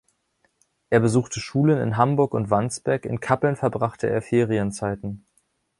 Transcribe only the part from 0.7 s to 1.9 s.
Er besuchte Schulen